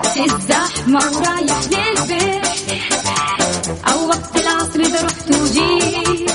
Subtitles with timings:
[0.00, 2.46] عكس الزحمة ورايح للبيت.
[3.92, 6.30] أو وقت العصر إذا رحت وجيت.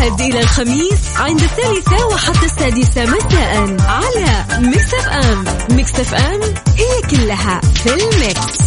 [0.00, 5.44] الأحد إلى الخميس عند الثالثة وحتى السادسة مساء على Mix FM
[5.76, 8.60] Mix FM it's all in the mix.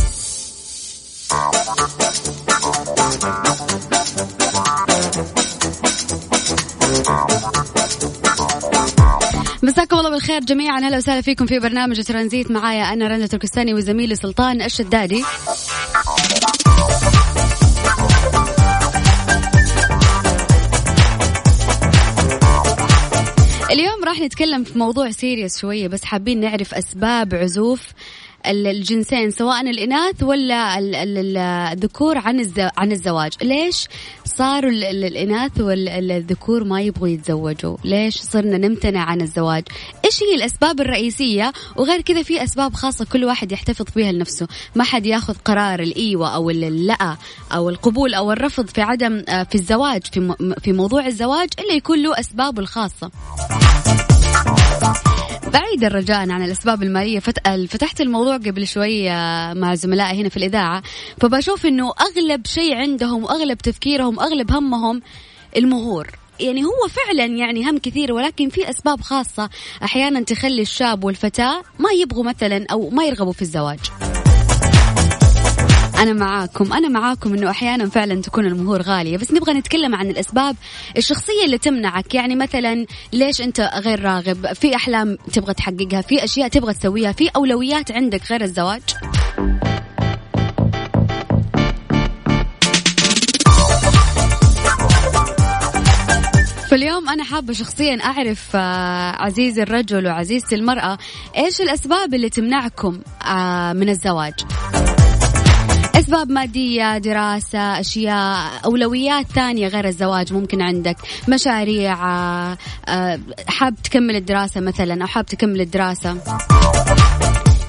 [9.64, 10.78] مساكم الله بالخير جميعا.
[10.78, 12.52] أهلا وسهلا فيكم في برنامج ترانزيت.
[12.52, 15.24] معايا أنا رنا تركستاني وزميلي سلطان الشدادي.
[24.04, 27.82] راح نتكلم في موضوع سيريس شوية بس حابين نعرف أسباب عزوف
[28.48, 32.46] الجنسين سواء الإناث ولا ال- ال- ال- الذكور عن
[32.78, 33.32] عن الزواج.
[33.42, 33.88] ليش
[34.26, 39.64] صاروا ال- ال- الإناث والذكور ما يبغوا يتزوجوا؟ ليش صرنا نمتنع عن الزواج؟
[40.06, 44.48] إيش هي الأسباب الرئيسية؟ وغير كذا في أسباب خاصة كل واحد يحتفظ بها لنفسه.
[44.76, 47.18] ما حد ياخذ قرار الإيوة أو ال- اللأ
[47.52, 52.04] أو القبول أو الرفض في عدم آه، في الزواج في في موضوع الزواج إلا يكون
[52.04, 53.12] له أسبابه الخاصة.
[55.54, 57.20] بعيدا رجاء عن الأسباب المالية.
[57.20, 57.50] فت...
[57.70, 59.10] فتحت الموضوع قبل شوي
[59.54, 60.84] مع زملائي هنا في الإذاعة.
[61.22, 65.02] فبشوف إنه أغلب شيء عندهم وأغلب تفكيرهم وأغلب همهم
[65.58, 66.08] المهور.
[66.40, 69.50] يعني هو فعلا يعني هم كثير ولكن في أسباب خاصة
[69.84, 73.80] أحيانا تخلي الشاب والفتاة ما يبغوا مثلا أو ما يرغبوا في الزواج.
[76.04, 76.74] أنا معاكم.
[76.74, 79.18] أنا معاكم أنه أحيانا فعلا تكون المهور غالية.
[79.18, 80.56] بس نبغى نتكلم عن الأسباب
[80.98, 82.16] الشخصية اللي تمنعك.
[82.16, 87.30] يعني مثلا ليش أنت غير راغب؟ في أحلام تبغى تحققها؟ في أشياء تبغى تسويها؟ في
[87.36, 88.82] أولويات عندك غير الزواج؟
[96.70, 100.98] فاليوم أنا حابة شخصيا أعرف آه، عزيزي الرجل وعزيزتي المرأة
[101.38, 104.34] إيش الأسباب اللي تمنعكم آه، من الزواج؟
[105.96, 110.98] أسباب مادية دراسة أشياء أولويات ثانية غير الزواج ممكن عندك.
[111.30, 116.14] مشاريع آه، آه، حاب تكمل الدراسة مثلا أو حاب تكمل الدراسة.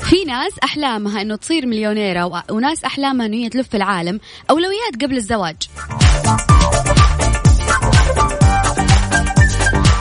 [0.00, 4.20] في ناس أحلامها أنه تصير مليونيرة وناس أحلامها أنه هي تلف العالم.
[4.50, 5.56] أولويات قبل الزواج.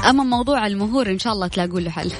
[0.10, 2.12] أما موضوع المهور إن شاء الله تلاقوا له حل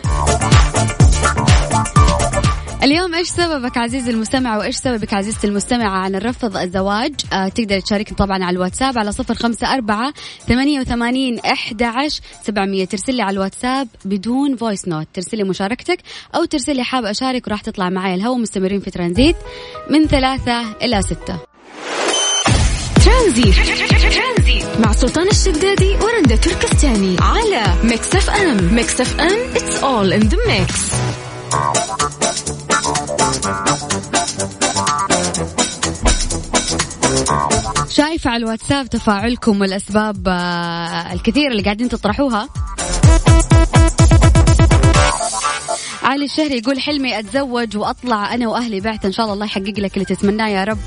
[2.84, 8.18] اليوم إيش سببك عزيزي المستمع وإيش سببك عزيزتي المستمعة؟ عن الرفض الزواج آه تقدر تشاركني
[8.18, 10.14] طبعا على الواتساب على صفر خمسة أربعة
[10.48, 11.84] ثمانية وثمانين أحد
[12.44, 12.86] سبعمية.
[12.86, 16.00] ترسل لي على الواتساب بدون voice note ترسل لي مشاركتك
[16.36, 18.16] أو ترسل لي حاب أشارك وراح تطلع معي.
[18.16, 19.36] الهوا مستمرين في ترانزيت
[19.90, 21.40] من ثلاثة إلى ستة.
[23.06, 23.56] ترانزيت.
[24.80, 28.76] مع سلطان الشدادي ورندا تركستاني على Mix FM.
[28.76, 30.94] Mix FM it's all in the mix.
[37.90, 42.50] شايفة على الواتساب تفاعلكم والأسباب آه، الكثيرة اللي قاعدين تطرحوها.
[46.04, 49.94] علي الشهري يقول حلمي أتزوج وأطلع أنا وأهلي بعثة إن شاء الله الله يحقق لك
[49.94, 50.78] اللي تتمناه يا رب.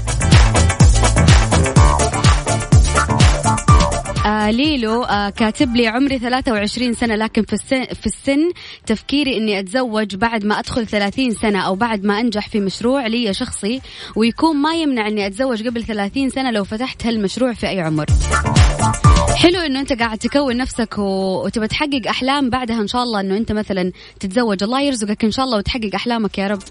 [4.27, 8.51] آه ليلو آه كاتب لي عمري 23 سنة لكن في السن, في السن
[8.87, 13.35] تفكيري إني أتزوج بعد ما أدخل 30 سنة أو بعد ما أنجح في مشروع لي
[13.35, 13.81] شخصي
[14.17, 18.07] ويكون ما يمنع إني أتزوج قبل 30 سنة لو فتحت هالمشروع في أي عمر.
[19.37, 20.99] حلو إنه أنت قاعد تكون نفسك.
[20.99, 25.45] وتبى تحقق أحلام بعدها إن شاء الله إنه أنت مثلا تتزوج الله يرزقك إن شاء
[25.45, 26.63] الله وتحقق أحلامك يا رب.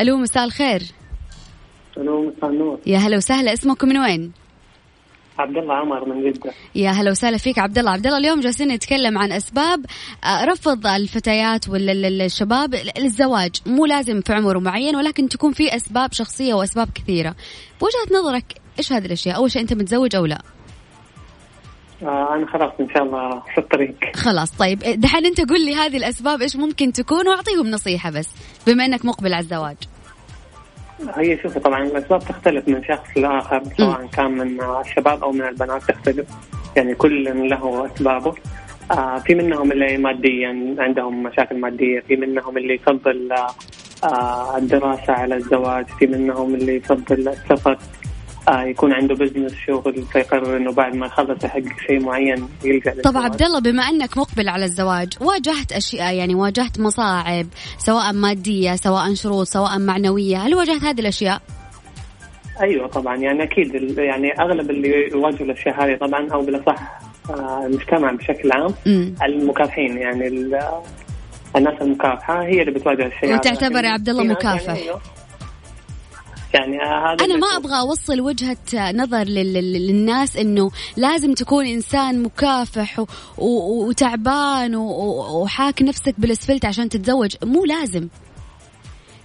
[0.00, 0.82] ألو مساء الخير
[1.96, 4.45] ألو مساء النور يا هلا وسهلا اسمكم من وين؟
[5.38, 6.52] عبد الله عمر من جدة.
[6.74, 7.90] يا هلا وسهلا فيك عبد الله.
[7.90, 9.86] عبد الله اليوم جالسين نتكلم عن أسباب
[10.24, 13.56] آه، رفض الفتيات والشباب للزواج.
[13.66, 17.34] مو لازم في عمر معين ولكن تكون في أسباب شخصية وأسباب كثيرة.
[17.80, 18.44] بوجهة نظرك
[18.78, 20.42] إيش هذه الأشياء؟ أول شيء أنت متزوج أو لا؟
[22.02, 24.16] آه أنا خلاص إن شاء الله في الطريق.
[24.16, 24.78] خلاص طيب.
[24.78, 28.28] دحين أنت قل لي هذه الأسباب إيش ممكن تكون وأعطيهم نصيحة بس
[28.66, 29.76] بما إنك مقبل على الزواج.
[31.16, 35.82] هي شوفي طبعا الاسباب تختلف من شخص لآخر سواء كان من الشباب أو من البنات
[35.82, 36.26] تختلف.
[36.76, 38.34] يعني كل له أسبابه.
[38.90, 43.32] آه في منهم اللي ماديا عندهم مشاكل مادية في منهم اللي يفضل
[44.04, 47.78] آه الدراسة على الزواج في منهم اللي يفضل السفر.
[48.48, 53.16] آه يكون عنده بزنس شغل فيقرر إنه بعد ما يخلص يحقق شيء معين يلجا طب.
[53.16, 57.46] عبد الله بما إنك مقبل على الزواج واجهت أشياء يعني واجهت مصاعب
[57.78, 61.40] سواء مادية سواء شروط سواء معنوية هل واجهت هذه الأشياء
[62.62, 66.98] أيوه طبعا يعني أكيد يعني أغلب اللي يواجهوا الأشياء هذه طبعا أو بالأصح
[67.30, 68.74] آه، المجتمع بشكل عام
[69.22, 70.60] المكافحين يعني ال-
[71.56, 73.34] الناس المكافحة هي اللي بتواجه الشيء.
[73.34, 74.66] وتعتبر يا عبد الله مكافح.
[74.68, 75.00] يعني, أيوه.
[76.56, 77.46] يعني آه، هذا أنا ما.
[77.56, 78.56] أبغى أوصل وجهة
[78.92, 83.04] نظر لل- لل- للناس إنه لازم تكون إنسان مكافح
[83.38, 87.34] وتعبان وحاك نفسك بالأسفلت عشان تتزوج.
[87.44, 88.08] مو لازم.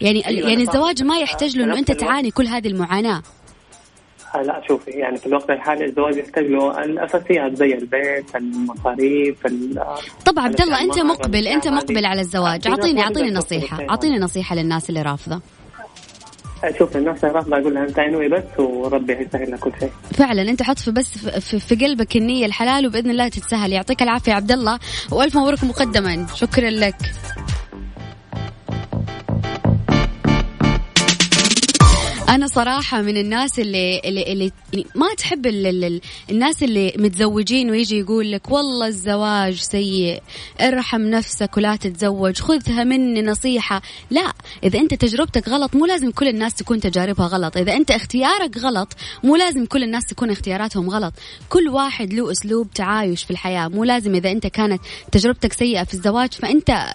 [0.02, 0.62] يعني أيوة، يعني.
[0.62, 3.22] الزواج ما يحتاج له انه أنت تعاني كل هذه المعاناة.
[4.36, 9.84] آه، لا شوفي يعني في الوقت الحالي الزواج يحتاج له الاساسيات زي البيت المصاريف ال-
[10.26, 11.68] طب عبد الله أنت مقبل أنت.
[11.68, 12.68] مقبل على الزواج.
[12.68, 15.42] أعطيني أعطيني نصيحة أعطيني نصيحة للناس اللي رافضة.
[16.80, 19.92] شوف الناس الرافضه أقول لها أنت انوي بس وربي يسهل لك كل شيء.
[20.14, 23.72] فعلا أنت حط في بس في, في, قلبك النية الحلال وبإذن الله تتسهل.
[23.72, 24.80] يعطيك العافية عبد الله
[25.12, 26.28] وألف مبروك مقدما.
[26.36, 26.96] شكرا لك.
[32.32, 34.52] أنا صراحة من الناس اللي اللي, اللي
[34.96, 40.22] ما تحب ال ال ال الناس اللي متزوجين ويجي يقول لك والله الزواج سيء
[40.62, 43.82] ارحم نفسك ولا تتزوج خذها مني نصيحة.
[44.12, 44.34] لا
[44.64, 47.58] إذا أنت تجربتك غلط مو لازم كل الناس تكون تجاربها غلط.
[47.58, 48.94] إذا أنت اختيارك غلط
[49.24, 51.14] مو لازم كل الناس تكون اختياراتهم غلط.
[51.50, 53.68] كل واحد له أسلوب تعايش في الحياة.
[53.68, 54.82] مو لازم إذا أنت كانت
[55.12, 56.94] تجربتك سيئة في الزواج فأنت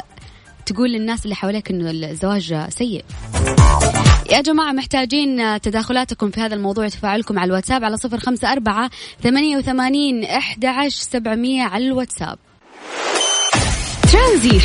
[0.67, 3.05] تقول للناس اللي حواليك إنه الزواج سيء.
[4.33, 8.91] يا جماعة محتاجين تداخلاتكم في هذا الموضوع تفاعلكم على الواتساب على صفر خمسة أربعة
[9.23, 12.39] ثمانية وثمانين إحدى عشر سبعمية على الواتساب.
[14.13, 14.63] ترانزيت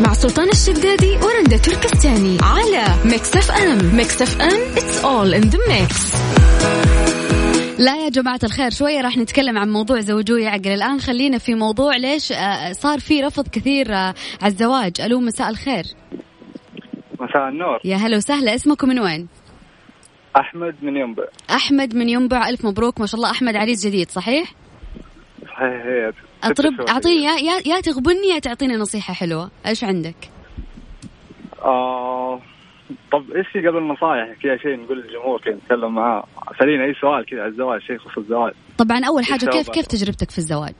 [0.00, 3.96] مع سلطان الشدادي ورندا تركستاني على Mix FM.
[3.96, 6.16] Mix FM it's all in the mix.
[7.80, 11.96] لا يا جماعة الخير شوية راح نتكلم عن موضوع زوجوه يعقل الآن خلينا في موضوع
[11.96, 15.00] ليش آه، صار في رفض كثير آه، على الزواج.
[15.00, 15.84] ألو مساء الخير.
[17.20, 17.80] مساء النور.
[17.84, 19.28] يا هلا وسهلا اسمكم من وين؟
[20.36, 21.24] أحمد من ينبع.
[21.50, 22.48] أحمد من ينبع.
[22.48, 23.00] ألف مبروك.
[23.00, 24.54] ما شاء الله أحمد عريس جديد صحيح؟
[25.42, 26.12] صحيح هي
[26.44, 26.80] أطرب.
[26.80, 29.50] أعطيني يا, يا, يا تغبني يا تعطيني نصيحة حلوة.
[29.66, 30.30] إيش عندك؟
[31.62, 32.40] آه
[33.12, 36.24] طب إيش في قبل النصائح كذا شيء نقول للجمهور كذا نتكلم معاه؟
[36.58, 38.52] سالينا أي سؤال كذا على الزواج شيء يخص الزواج.
[38.78, 40.74] طبعا أول حاجة كيف كيف تجربتك في الزواج؟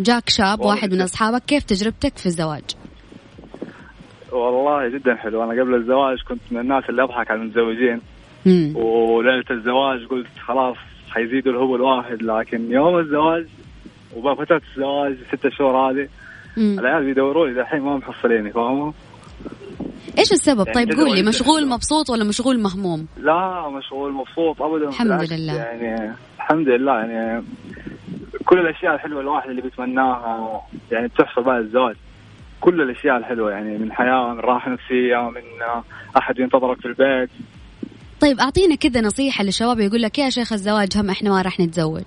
[0.00, 1.00] جاك شاب واحد من.
[1.00, 2.64] أصحابك كيف تجربتك في الزواج؟
[4.32, 5.44] والله جدا حلو.
[5.44, 8.00] أنا قبل الزواج كنت من الناس اللي أضحك على المتزوجين.
[8.74, 10.76] وليلة الزواج قلت خلاص
[11.10, 13.46] حيزيدوا الهبل واحد لكن يوم الزواج
[14.16, 16.08] وفترة الزواج ست شهور هذه.
[16.58, 18.92] العيال بيدوروا لي دحين ما محصليني فاهمة؟
[20.18, 21.68] إيش السبب؟ يعني طيب قول لي مشغول.
[21.68, 25.54] مبسوط ولا مشغول مهموم؟ لا مشغول مبسوط ابدا الحمد لله.
[25.54, 27.44] يعني الحمد لله يعني
[28.44, 30.60] كل الأشياء الحلوة الواحد اللي بيتمناها
[30.92, 31.96] يعني بتحصل بعد الزواج.
[32.60, 35.42] كل الأشياء الحلوة يعني من حياة من راحة نفسية من
[36.16, 37.30] أحد ينتظرك في البيت.
[38.20, 42.02] طيب أعطينا كذا نصيحة للشباب يقول لك يا شيخ الزواج هم إحنا ما راح نتزوج.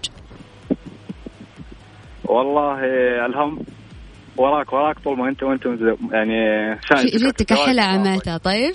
[2.26, 2.80] والله
[3.26, 3.60] الهم
[4.38, 5.66] وراك وراك طول ما انت وانت
[6.12, 6.36] يعني
[6.90, 7.12] شايل جي- فكرة.
[7.12, 7.34] جيت الزواج.
[7.34, 8.74] تكحلها عماتها طيب؟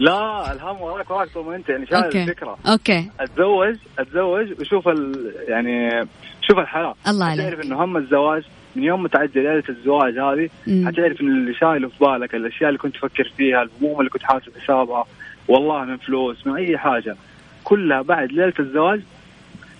[0.00, 2.22] لا الهم وراك وراك طول ما انت يعني شايل okay.
[2.22, 2.58] الفكرة.
[2.66, 3.10] okay.
[3.20, 5.90] اتزوج اتزوج وشوف ال يعني
[6.48, 6.94] شوف الحياة.
[7.08, 7.46] الله عليك.
[7.46, 8.42] حتعرف إنه هم الزواج
[8.76, 10.88] من يوم ما تعدي ليلة الزواج هذه مم.
[10.88, 14.52] حتعرف إن اللي شايله في بالك الأشياء اللي كنت تفكر فيها الهموم اللي كنت حاسب
[14.62, 15.04] حسابها
[15.48, 17.16] والله من فلوس من أي حاجة
[17.64, 19.00] كلها بعد ليلة الزواج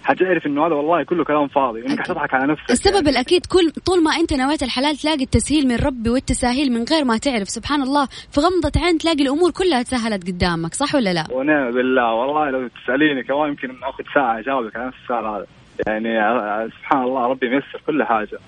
[0.05, 2.71] حتعرف إنه هذا والله كله كلام فاضي وانك حتضحك على نفسك.
[2.71, 3.11] السبب يعني.
[3.11, 7.19] الأكيد كل طول ما أنت نويت الحلال تلاقي التسهيل من ربي والتساهيل من غير ما
[7.19, 8.07] تعرف سبحان الله.
[8.07, 12.15] في غمضة عين تلاقي الأمور كلها تسهلت قدامك صح ولا لا؟ ونعم بالله.
[12.15, 15.47] والله لو تسأليني كمان يمكن آخذ ساعة أجاوبك على نفس السؤال هذا.
[15.87, 18.39] يعني آه، سبحان الله ربي ييسر كل حاجة.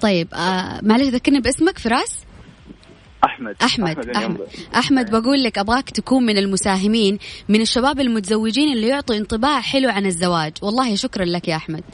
[0.00, 2.26] طيب آه معلش ذكرني باسمك فراس؟
[3.24, 3.56] أحمد.
[3.62, 4.44] أحمد أحمد ينبع.
[4.74, 5.10] أحمد.
[5.10, 10.52] بقول لك أبغاك تكون من المساهمين من الشباب المتزوجين اللي يعطوا انطباع حلو عن الزواج.
[10.62, 11.84] والله شكرا لك يا أحمد.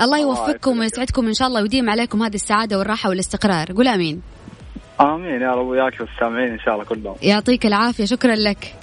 [0.00, 0.80] الله يوفقكم يسعدك.
[0.80, 3.72] ويسعدكم إن شاء الله ويديم عليكم هذه السعادة والراحة والاستقرار.
[3.72, 4.22] قول آمين.
[5.00, 5.42] آمين.
[5.42, 8.04] يا رب وياك والسامعين إن شاء الله كلهم يعطيك العافية.
[8.04, 8.74] شكرا لك.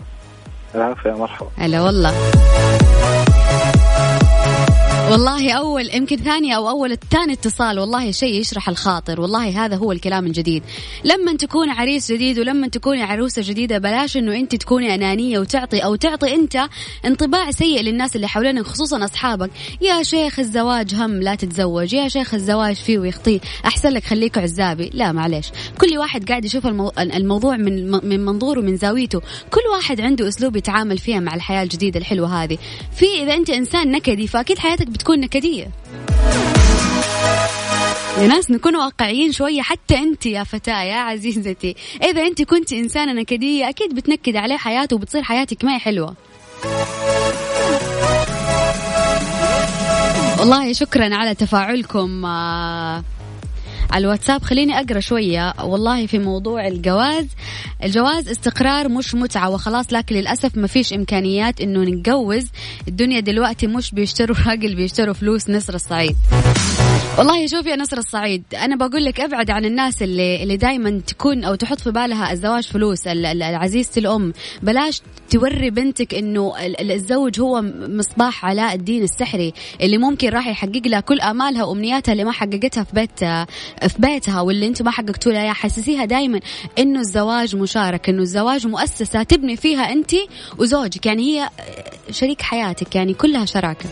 [0.76, 1.50] العافية مرحبا.
[1.58, 2.14] هلا والله.
[5.12, 9.92] والله أول يمكن ثاني أو أول ثاني اتصال والله شيء يشرح الخاطر والله هذا هو
[9.92, 10.64] الكلام الجديد.
[11.04, 15.96] لما تكون عريس جديد ولما تكوني عروسة جديدة بلاش إنه أنت تكوني أنانية وتعطي أو
[15.96, 16.68] تعطي أنت
[17.06, 19.50] انطباع سيء للناس اللي حولنا خصوصا أصحابك.
[19.82, 24.90] يا شيخ الزواج هم لا تتزوج يا شيخ الزواج فيه ويخطيه أحسن لك خليك عزابي.
[24.94, 25.48] لا معليش.
[25.82, 26.92] كل واحد قاعد يشوف المو...
[27.00, 29.22] الموضوع من من منظوره من زاويته.
[29.52, 32.58] كل واحد عنده أسلوب يتعامل فيها مع الحياة الجديدة الحلوة هذه.
[32.96, 35.70] في إذا أنت إنسان نكدي فأكيد حياتك بتكون نكدية.
[38.18, 41.76] يا ناس نكون واقعيين شوية حتى أنت يا فتاة يا عزيزتي.
[42.04, 46.16] إذا أنت كنت إنسانة نكدية أكيد بتنكد عليه حياته وبتصير حياتك ما هي حلوة.
[50.40, 53.04] والله شكرا على تفاعلكم آه،
[53.92, 54.44] على الواتساب.
[54.44, 57.28] خليني أقرأ شوية والله في موضوع الجواز.
[57.84, 62.48] الجواز استقرار مش متعة وخلاص لكن للأسف ما فيش إمكانيات إنه نتجوز.
[62.88, 66.16] الدنيا دلوقتي مش بيشتروا راجل بيشتروا فلوس نسر الصعيد.
[67.18, 71.44] والله شوف يا نصر الصعيد أنا بقول لك أبعد عن الناس اللي اللي دائما تكون
[71.44, 73.08] أو تحط في بالها الزواج فلوس
[73.42, 74.34] عزيزه الأم.
[74.64, 80.48] بلاش توري بنتك إنه ال- ال- الزوج هو مصباح علاء الدين السحري اللي ممكن راح
[80.48, 83.20] يحقق لها كل أمالها وأمنياتها اللي ما حققتها في بيت
[83.90, 85.54] في بيتها واللي أنتم ما حققتوا لها.
[85.54, 86.40] حسسيها دائما
[86.80, 90.12] إنه الزواج مشاركه إنه الزواج مؤسسة تبني فيها انت
[90.58, 91.06] وزوجك.
[91.06, 91.50] يعني هي
[92.12, 93.90] شريك حياتك يعني كلها شراكة.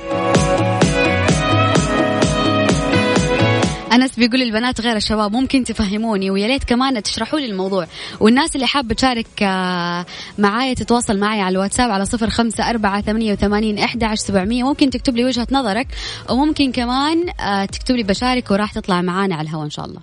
[3.91, 7.87] أنس بيقول البنات غير الشباب ممكن تفهموني ويا ريت كمان تشرحوا لي الموضوع.
[8.19, 10.05] والناس اللي حابة تشارك آه،
[10.37, 14.63] معايا تتواصل معي على الواتساب على صفر خمسة أربعة ثمانية وثمانين إحدى عشر سبعمية.
[14.63, 15.87] ممكن تكتب لي وجهة نظرك
[16.29, 19.99] وممكن كمان آه، تكتب لي بشارك وراح تطلع معانا على الهواء إن شاء الله.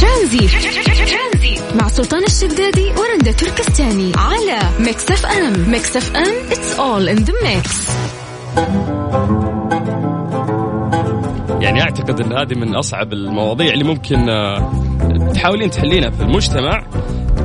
[0.00, 0.48] ترانزيت.
[1.74, 5.70] مع سلطان الشدادي ورندا تركستاني على Mix FM.
[5.70, 7.92] Mix FM it's all in the mix.
[11.62, 14.72] يعني أعتقد إن هذه من أصعب المواضيع اللي ممكن آه،
[15.34, 16.86] تحاولين تحلينها في المجتمع.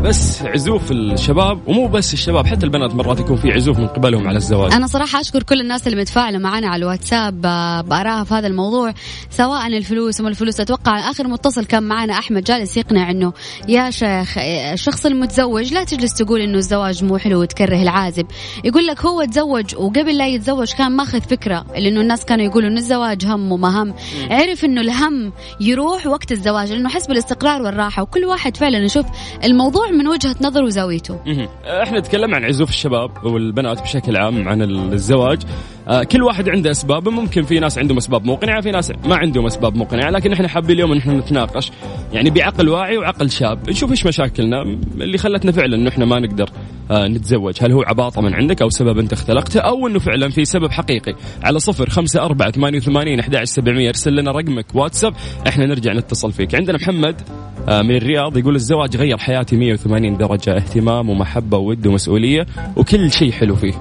[0.03, 4.37] بس عزوف الشباب ومو بس الشباب حتى البنات مرات يكون في عزوف من قبلهم على
[4.37, 4.73] الزواج.
[4.73, 8.93] أنا صراحة أشكر كل الناس اللي متفاعلة معنا على الواتساب آه، بآرائها في هذا الموضوع
[9.29, 13.33] سواء الفلوس وما الفلوس أتوقع آخر متصل كان معنا أحمد جالس يقنع إنه
[13.67, 18.25] يا شيخ آه، الشخص المتزوج لا تجلس تقول إنه الزواج مو حلو وتكره العازب.
[18.63, 22.79] يقول لك هو تزوج وقبل لا يتزوج كان ماخذ فكرة لأنه الناس كانوا يقولوا إنه
[22.79, 23.93] الزواج هم وما هم.
[24.31, 29.05] عرف إنه الهم يروح وقت الزواج لأنه حس بالاستقرار والراحة وكل واحد فعلا يشوف
[29.43, 31.19] الموضوع من وجهة نظره وزاويته.
[31.25, 31.47] مهم.
[31.65, 34.61] إحنا نتكلم عن عزوف الشباب والبنات بشكل عام عن
[34.93, 35.39] الزواج.
[35.87, 37.09] آه، كل واحد عنده أسباب.
[37.09, 40.75] ممكن في ناس عندهم أسباب مقنعه في ناس ما عندهم أسباب مقنعه لكن إحنا حابين
[40.75, 41.71] اليوم إن إحنا نتناقش
[42.13, 43.69] يعني بعقل واعي وعقل شاب.
[43.69, 44.61] نشوف إيش مشاكلنا
[45.01, 46.51] اللي خلتنا فعلا انه إحنا ما نقدر آه،
[46.91, 47.53] نتزوج.
[47.61, 51.15] هل هو عباطة من عندك أو سبب أنت اختلقته؟ أو أنه فعلا في سبب حقيقي.
[51.43, 53.89] على صفر خمسة أربعة ثمانية وثمانين أحد سبعمية.
[53.89, 55.13] ارسل لنا رقمك واتساب.
[55.47, 56.55] إحنا نرجع نتصل فيك.
[56.55, 57.21] عندنا محمد
[57.69, 60.55] آه، من الرياض يقول الزواج غير حياتي 180 درجة.
[60.55, 63.73] اهتمام ومحبة وود ومسؤولية وكل شيء حلو فيه.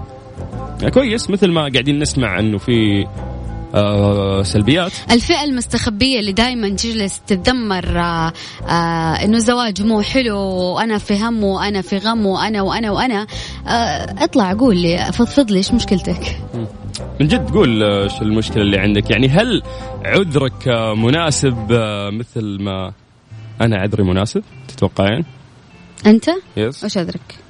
[0.81, 2.73] يعني كويس مثل ما قاعدين نسمع إنه في
[3.03, 3.36] آه
[4.43, 4.93] سلبيات.
[5.11, 8.33] الفئة المستخبية اللي دائما تجلس تتذمر آه
[8.69, 13.27] آه إنه الزواج مو حلو وأنا في هم وأنا في غم وأنا وأنا وأنا.
[13.67, 16.41] آه اطلع قول لي فضفض لي إيش مشكلتك؟
[17.21, 19.63] من جد قول آه، إيش المشكلة اللي عندك؟ يعني هل
[20.05, 22.93] عذرك آه، مناسب آه، مثل ما
[23.61, 25.25] أنا عذري مناسب؟ تتوقعين؟
[26.07, 26.25] أنت؟
[26.57, 27.46] يس وش ادرك؟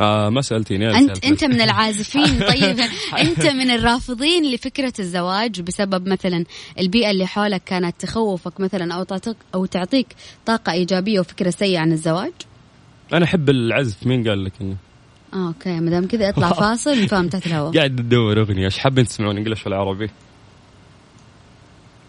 [0.00, 1.24] آه ما سألتيني انت سألتك.
[1.26, 2.38] أنت من العازفين.
[2.52, 2.80] طيب
[3.18, 6.44] أنت من الرافضين لفكرة الزواج بسبب مثلا
[6.78, 10.06] البيئة اللي حولك كانت تخوفك مثلا أو تعطيك أو تعطيك
[10.46, 12.32] طاقة إيجابية وفكرة سيئة عن الزواج؟
[13.12, 14.76] أنا أحب العزف مين قال لك انه
[15.34, 17.76] آه okay ما دام كذا اطلع فاصل نفهم تحت الهواء.
[17.76, 20.10] قاعد تدور أغنية إيش حابين تسمعون English ولا عربي؟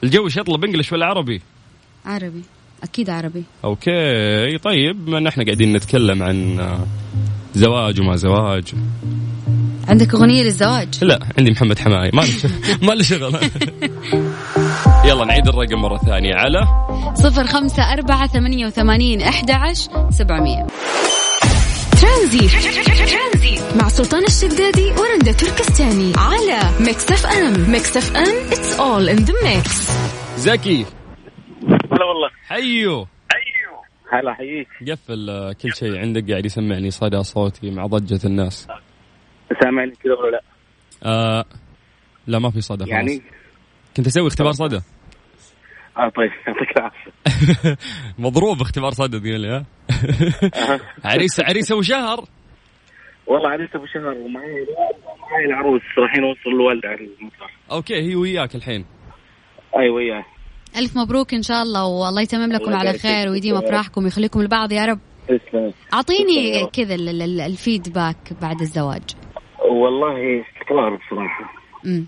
[0.04, 1.42] الجو إيش يطلب English ولا عربي؟
[2.06, 2.42] عربي
[2.84, 3.44] أكيد عربي.
[3.64, 6.60] okay طيب ما إحنا قاعدين نتكلم عن
[7.56, 8.74] زواج وما زواج.
[9.88, 12.12] عندك أغنية للزواج؟ لا عندي محمد حماقي.
[12.14, 12.24] ما
[12.88, 13.40] ما له شغل.
[15.08, 16.36] يلا نعيد الرقم مرة ثانية.
[16.36, 16.68] على؟
[17.16, 20.68] صفر خمسة أربعة ثمانية وثمانين أحد عشر سبعمية.
[22.02, 22.50] ترانزيت.
[23.76, 26.14] مع سلطان الشدادي ورندا تركستاني.
[26.18, 27.72] على Mix FM.
[27.72, 29.92] Mix FM it's all in the mix.
[30.38, 30.86] زكي.
[31.68, 32.30] هلا والله.
[32.48, 33.08] حيو.
[34.12, 34.68] هلا حييك.
[34.92, 38.68] قفل آه، كل شيء عندك قاعد يسمعني صدى صوتي مع ضجة الناس.
[39.64, 40.42] سامعني كذا ولا لا؟
[41.04, 41.46] آه
[42.28, 42.90] لا ما في صدى خلاص.
[42.94, 43.22] يعني؟
[43.98, 44.80] كنت أسوي اختبار صدى.
[45.98, 47.78] آه طيب يعطيك العافية.
[48.26, 49.66] مضروب اختبار صدى تقول لي ها؟
[51.06, 52.26] عريس عريس أبو شهر.
[53.28, 54.66] والله عريس أبو شهر ومعي
[55.32, 58.86] معي العروس رايحين نوصل الوالده على المطار أوكي هي وياك الحين.
[59.78, 60.26] أيوه وياه
[60.78, 63.30] ألف مبروك إن شاء الله والله يتمم لكم على خير.
[63.30, 65.00] ويديم أفراحكم ويخليكم لبعض يا رب.
[65.28, 65.74] تسلم.
[65.94, 66.68] أعطيني.
[66.74, 69.04] كذا ال- ال- الفيدباك بعد الزواج.
[69.72, 71.54] والله استقرار بصراحة.
[71.86, 72.06] امم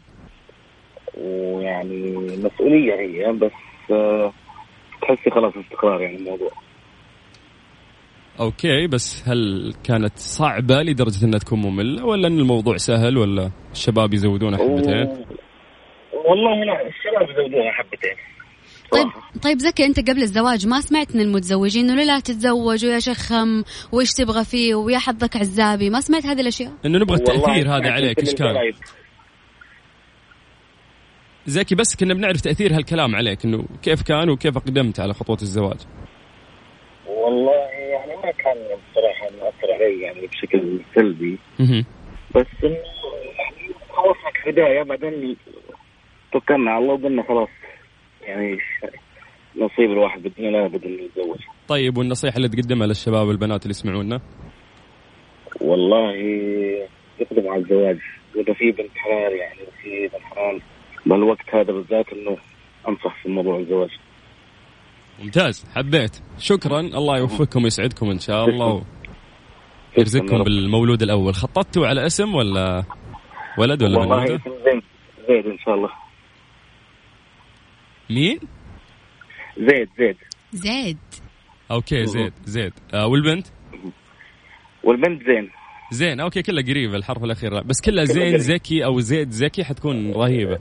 [1.17, 3.51] ويعني مسؤولية هي بس
[3.91, 4.33] آه،
[5.01, 6.51] تحسي خلاص استقرار يعني الموضوع.
[8.39, 14.13] أوكي بس هل كانت صعبة لدرجة إنها تكون مملة ولا إن الموضوع سهل ولا الشباب
[14.13, 15.25] يزودون حبتين؟
[16.25, 18.15] والله لا الشباب يزودوها حبتين.
[18.93, 19.41] طيب.
[19.43, 24.13] طيب زكي أنت قبل الزواج ما سمعت من المتزوجين إنه لا تتزوج ويا شخم وإيش
[24.13, 28.33] تبغى فيه ويا حظك عزابي ما سمعت هذه الأشياء إنه نبغى التأثير هذا عليك إيش
[28.33, 28.55] كان؟
[31.45, 35.77] زكي بس كنا بنعرف تأثير هالكلام عليك إنه كيف كان وكيف أقدمت على خطوة الزواج.
[37.07, 37.51] والله
[37.91, 41.39] يعني ما كان بصراحة مؤثر علي يعني بشكل سلبي.
[42.35, 42.77] بس إنه
[43.37, 45.35] يعني خلصنا كبدايه بعدين
[46.33, 47.49] توكلنا على الله وقلنا خلاص
[48.27, 48.57] يعني
[49.55, 51.37] نصيب الواحد لا بد انه يتزوج.
[51.67, 54.21] طيب والنصيحة اللي تقدمها للشباب والبنات اللي يسمعونا؟
[55.61, 56.13] والله
[57.19, 57.97] يقدم على الزواج.
[58.35, 60.61] وإذا في بنت حلال يعني في بنت حلال
[61.05, 62.37] بالوقت هذا بالذات إنه
[62.87, 63.89] أنصح في موضوع الزواج.
[65.23, 66.21] ممتاز حبيت.
[66.37, 66.79] شكرا.
[66.79, 68.83] الله يوفقكم ويسعدكم إن شاء الله.
[69.97, 71.33] ويرزقكم بالمولود الأول.
[71.33, 72.83] خططتوا على اسم ولا
[73.57, 74.39] ولد ولا والله زيد
[75.27, 75.89] زيد إن شاء الله.
[78.13, 78.39] مين؟
[79.57, 80.17] زيد زيد.
[80.53, 80.97] زيد.
[81.71, 82.73] okay زيد زيد.
[82.93, 83.47] آه والبنت؟
[84.83, 85.49] والبنت زين.
[85.91, 87.63] زين okay كلها قريبة الحرف الأخير.
[87.63, 88.37] بس كلها زين.
[88.37, 90.59] زكي أو زيد زكي حتكون رهيبة.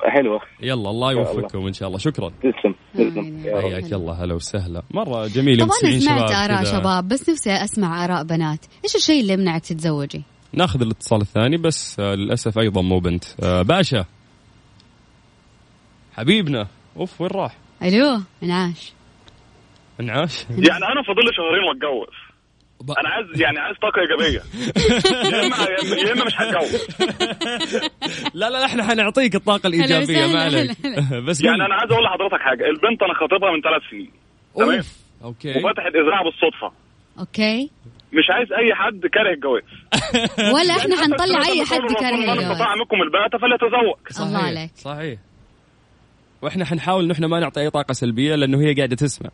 [0.00, 0.40] حلوة.
[0.62, 1.12] يلا الله.
[1.12, 1.98] يوفقكم إن شاء الله.
[1.98, 2.28] شكرا.
[2.28, 3.42] تسلم تسلم.
[3.60, 4.82] حياك الله هلا وسهلا.
[4.90, 6.64] مرة جميل طبعا سمعت شباب اراء.
[6.64, 8.66] شباب بس نفسي أسمع آراء بنات.
[8.84, 13.24] إيش الشيء اللي يمنعك تتزوجي؟ ناخذ الاتصال الثاني بس آه للأسف أيضا مو بنت.
[13.42, 14.04] آه باشا.
[16.16, 16.66] حبيبنا.
[16.96, 18.92] أوف وين راح؟ ألو أنعاش.
[20.00, 22.16] أنعاش؟ يعني أنا فاضل لي شهرين وأتجوز.
[22.98, 24.42] أنا عايز يعني عايز طاقة إيجابية.
[25.36, 25.56] يا اما
[25.98, 26.86] يا إما مش هتجوز.
[28.40, 30.70] لا لا إحنا حنعطيك الطاقة الإيجابية ما عليك.
[31.28, 31.56] بس يعني.
[31.56, 32.64] أنا عايز أقول لحضرتك حاجة.
[32.64, 34.10] البنت أنا خاطبها من ثلاث سنين.
[34.56, 35.50] تمام؟ اوف okay.
[35.50, 36.72] وفاتح الاذاعه بالصدفة.
[37.18, 37.70] okay.
[38.12, 39.62] مش عايز أي حد كاره الجواز.
[40.54, 42.38] ولا إحنا حنطلع أي حد من كاره الجواز.
[42.50, 44.70] استطاع منكم الباءة فليتزوج الله عليك.
[44.74, 45.18] صحيح.
[46.42, 49.30] وإحنا حنحاول نحن ما نعطي أي طاقة سلبية لأنه هي قاعدة تسمع.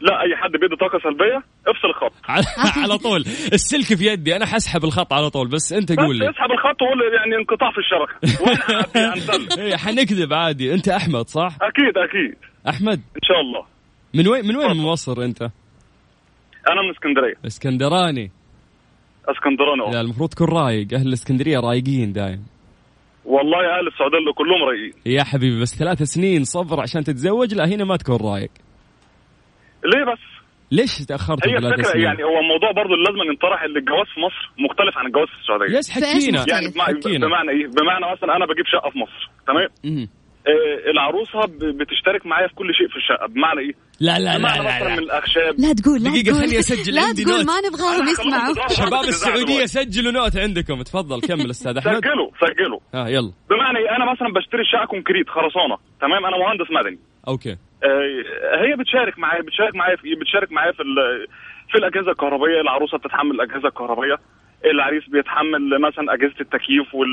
[0.00, 2.12] لا أي حد بيدي طاقة سلبية افصل الخط.
[2.82, 3.20] على, طول.
[3.52, 6.30] السلك في يدي أنا حسحب الخط على طول بس أنت قول لي.
[6.30, 8.42] اسحب الخط وقول يعني انقطاع في الشبكة.
[9.12, 10.74] هنسلم إيه، حنكذب عادي.
[10.74, 12.36] أنت أحمد صح؟ أكيد أكيد.
[12.68, 13.64] أحمد؟ إن شاء الله.
[14.14, 17.34] من وين من وين من مصر أنت؟ أنا من اسكندرية.
[17.46, 18.30] اسكندراني.
[19.28, 20.00] اسكندراني لا.
[20.00, 20.94] المفروض تكون رايق.
[20.94, 22.46] أهل الإسكندرية رايقين دايم.
[23.28, 27.84] والله أهل السعودية كلهم رايقين يا حبيبي بس ثلاث سنين صبر عشان تتزوج؟ لا هنا
[27.84, 28.50] ما تكون رايق
[29.84, 30.18] ليه بس؟
[30.72, 34.42] ليش تأخرت هي الفكرة سنين؟ يعني هو الموضوع اللي لازم ينطرح ان الجواز في مصر
[34.68, 35.78] مختلف عن الجواز في السعودية.
[35.78, 37.26] yes فإيش حكينا؟ يعني بمع- حكينا.
[37.26, 39.68] بمعنى إيه؟ بمعنى مثلا أنا بجيب شقة في مصر تمام؟
[40.90, 44.62] العروسة ب- بتشترك معايا في كل شيء في الشقة بمعنى إيه؟ لا لا لا لا,
[44.62, 44.98] مثلا من لا.
[45.02, 45.54] الأخشاب.
[45.58, 46.40] لا تقول لا دقيقة تقول.
[46.42, 47.46] خليني أسجل لا عندي تقول note.
[47.46, 51.92] ما نبغاهم يسمعوا شباب السعودية سجلوا note عندكم تفضل كمل أستاذ أحمد.
[51.96, 52.80] سجلوا سجلوا.
[52.94, 53.32] آه يلا.
[53.50, 56.98] بمعنى إيه؟ أنا مثلا بشتري شقة concrete خرسانة تمام؟ أنا مهندس مدني.
[57.28, 57.52] okay.
[57.84, 60.82] آه، هي بتشارك معايا بتشارك معايا في إيه؟ بتشارك معايا في
[61.70, 62.60] في الأجهزة الكهربائية.
[62.60, 64.16] العروسة بتتحمل الأجهزة الكهربائية.
[64.64, 67.08] العريس بيتحمل مثلا أجهزة التكييف وال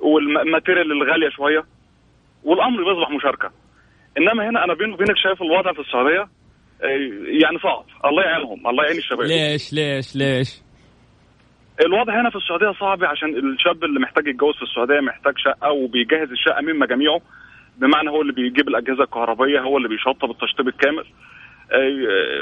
[0.00, 1.64] والماتيريال الغالية شوية.
[2.44, 3.50] والأمر بيصبح مشاركة.
[4.18, 6.20] إنما هنا أنا بيني وبينك شايف الوضع في السعودية
[6.82, 6.86] آه،
[7.42, 8.66] يعني صعب الله يعينهم.
[8.66, 9.26] الله يعين الشباب.
[9.26, 10.62] ليش؟ ليش؟ ليش؟
[11.86, 16.30] الوضع هنا في السعودية صعب عشان الشاب اللي محتاج يتجوز في السعودية محتاج شقة وبيجهز
[16.30, 17.20] الشقة من مجاميعه
[17.78, 21.04] بمعنى هو اللي بيجيب الأجهزة الكهربائية هو اللي بيشطب التشطيب الكامل.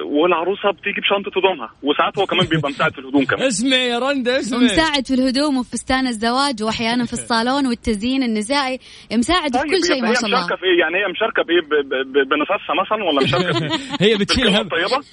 [0.04, 3.42] والعروسة بتيجي بشنطة هدومها وساعات هو كمان بيبقى مساعد في الهدوم كمان.
[3.46, 8.78] اسمع يا رندا اسمع ومساعد في الهدوم وفستان الزواج وأحيانا في الصالون والتزيين النسائي
[9.12, 10.38] مساعد في طيب، كل شيء هي ما شاء الله.
[10.38, 13.78] مشاركة في إيه؟ يعني هي مشاركة بإيه؟ ب- ب- ب- بنفسها مثلا ولا مشاركة في
[14.04, 14.68] هي بتشيل هم؟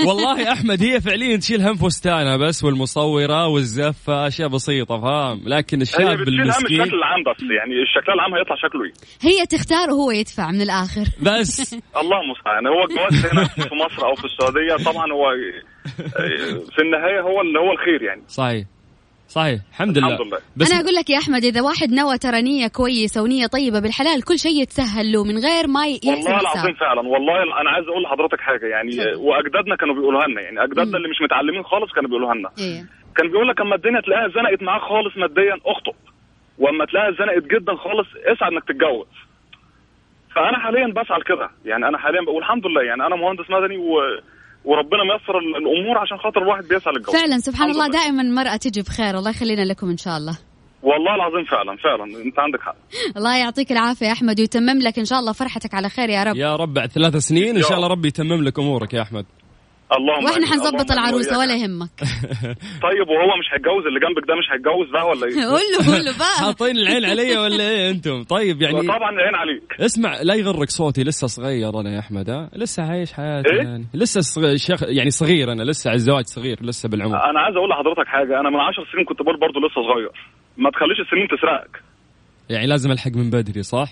[0.07, 5.81] والله يا أحمد هي فعليا تشيل هم فستانها بس والمصورة والزفة أشياء بسيطة فاهم؟ لكن
[5.81, 9.89] الشاب بتشيل هم المسكين الشكل العام بس يعني الشكل العام هيطلع شكله إيه؟ هي تختار
[9.89, 11.05] وهو يدفع من الآخر.
[11.21, 11.73] بس.
[12.01, 13.98] الله المستعان هو الجواز هنا في مصر.
[14.05, 15.25] أو في السعودية طبعا هو
[16.75, 18.21] في النهاية هو اللي هو الخير يعني.
[18.27, 18.65] صحيح.
[19.27, 19.59] صحيح.
[19.69, 20.07] الحمد لله.
[20.07, 20.39] الحمد لله.
[20.57, 24.23] بس أنا أقول لك يا أحمد إذا واحد نوى ترى نيه كويسة ونية طيبة بالحلال
[24.23, 26.75] كل شيء يتسهل له من غير ما يحسب والله العظيم حساب.
[26.75, 27.01] فعلا.
[27.01, 29.15] والله أنا عايز أقول لحضرتك حاجة يعني اتفضل.
[29.15, 30.95] وأجدادنا كانوا بيقولوها لنا يعني أجدادنا مم.
[30.95, 32.49] اللي مش متعلمين خالص كانوا بيقولوها لنا.
[32.59, 32.81] إيه.
[33.15, 35.95] كان بيقول لك أما الدنيا تلاقيها زنقت معاك خالص ماديا اخطب
[36.57, 39.07] وأما تلاقيها زنقت جدا خالص اسعى إنك تتجوز.
[40.39, 41.49] فانا حاليا بسعى لكده.
[41.65, 43.93] يعني أنا حاليا بقول الحمد لله يعني أنا مهندس مدني و...
[44.65, 47.99] وربنا ميسر ال- الأمور عشان خاطر الواحد بيسعى للجواز فعلا سبحان الله لله.
[47.99, 49.17] دائما المرأة تجي بخير.
[49.17, 50.37] الله يخلينا لكم إن شاء الله.
[50.83, 52.03] والله العظيم فعلا فعلا.
[52.25, 52.75] أنت عندك حق.
[53.17, 56.35] الله يعطيك العافية يا أحمد ويتمم لك إن شاء الله فرحتك على خير يا رب.
[56.35, 59.25] يا رب بعد ثلاث سنين إن شاء الله ربي يتمم لك أمورك يا أحمد.
[59.97, 60.45] اللهم وإحنا.
[60.47, 61.49] حنظبط العروسة وإياك.
[61.49, 61.89] ولا يهمك.
[62.87, 66.05] طيب وهو مش هيتجوز اللي جنبك ده مش هيتجوز بقى ولا إيه؟ قول له قول
[66.05, 66.37] له بقى.
[66.45, 69.63] حاطين العين علي ولا إيه أنتم؟ طيب يعني طبعا العين عليك.
[69.79, 73.85] اسمع لا يغرك صوتي لسه صغير أنا يا أحمد ها؟ لسه عايش حياتي إيه؟ يعني.
[73.93, 74.83] لسه صغير شخ...
[74.83, 77.29] يعني صغير أنا لسه على الزواج صغير لسه بالعمر.
[77.29, 80.11] أنا عايز أقول لحضرتك حاجة أنا من 10 سنين كنت بقول برضه لسه صغير.
[80.57, 81.83] ما تخليش السنين تسرقك.
[82.49, 83.87] يعني لازم ألحق من بدري صح؟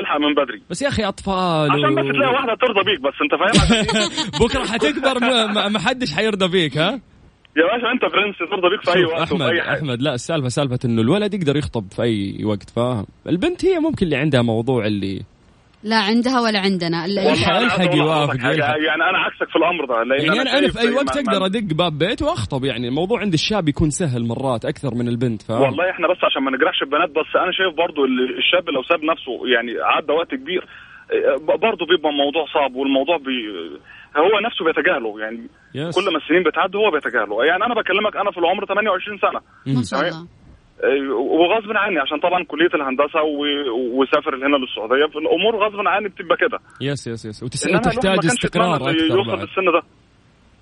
[0.00, 0.62] الحق من بدري.
[0.70, 3.86] بس يا أخي أطفال عشان بس تلاقي واحدة ترضى بيك بس أنت فاهم؟
[4.46, 5.18] بكرة حتكبر
[5.68, 7.00] ما, حدش حيرضى فيك ها؟
[7.56, 9.78] يا باشا أنت برنس ترضى بيك في أي وقت احمد وفي أي حاجة.
[9.78, 14.06] أحمد لا السالفة سالفة إنه الولد يقدر يخطب في أي وقت فاهم؟ البنت هي ممكن
[14.06, 15.22] اللي عندها موضوع اللي
[15.84, 18.34] لا عندها ولا عندنا أنا الحق أقول يوافق،.
[18.44, 21.46] يعني أنا عكسك في الأمر ده لأن يعني أنا شايف في أي زي وقت أقدر
[21.46, 25.60] أدق باب بيت وأخطب يعني الموضوع عند الشاب يكون سهل مرات أكثر من البنت فاهم
[25.62, 29.04] والله إحنا بس عشان ما نجرحش البنات بس أنا شايف برضو ال- الشاب لو ساب
[29.04, 30.64] نفسه يعني عدى وقت كبير
[31.64, 33.36] برضه بيبقى الموضوع صعب والموضوع بي
[34.16, 35.40] هو نفسه بيتجاهله يعني
[35.74, 35.94] yes.
[35.98, 39.40] كل ما السنين بتعدي هو بيتجاهله يعني أنا بكلمك أنا في العمر 28 سنة
[39.74, 40.00] ما شاء.
[40.08, 40.26] الله
[41.40, 43.20] وغصب عني عشان طبعا كلية الهندسة
[43.94, 45.06] وسافر هنا للسعودية.
[45.14, 46.58] فالامور غصب عني بتبقى كده.
[46.80, 47.42] yes yes yes.
[47.42, 47.66] وتس...
[47.66, 49.82] إنما الواحد ما وتحتاج كانش استقرار أكثر يوصل للسن ده.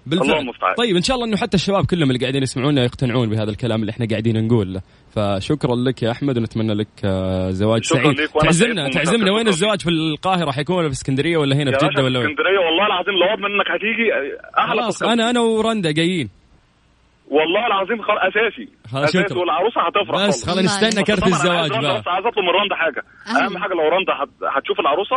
[0.07, 0.75] بالفعل.
[0.79, 3.91] طيب إن شاء الله إنه حتى الشباب كلهم اللي قاعدين يسمعونا يقتنعون بهذا الكلام اللي
[3.91, 8.29] إحنا قاعدين نقوله فشكرا لك يا أحمد ونتمنى لك آه، زواج شكراً سعيد.
[8.41, 8.89] تعزمنا.
[8.91, 9.33] تعزمنا.
[9.33, 9.49] وين.
[9.49, 12.87] الزواج؟ في القاهرة حيكون ولا في اسكندرية ولا هنا؟ في جدة ولا وين؟ اسكندرية والله
[12.87, 14.13] العظيم لو اضمن انك هتيجي
[14.59, 15.03] أحلى خلاص.
[15.03, 16.29] أنا أنا ورندا جايين.
[17.31, 19.38] والله العظيم خلاص أساسي خلاص، أساسي.
[19.38, 20.47] والعروسة هتفرح بس.
[20.51, 23.03] خلينا نستنى عايز الزواج بقى بس عايز أطلب من رندا حاجة.
[23.29, 25.17] أهم حاجة لو رندا هت- هتشوف العروسة